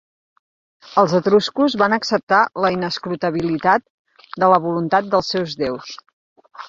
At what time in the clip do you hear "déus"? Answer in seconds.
5.63-5.97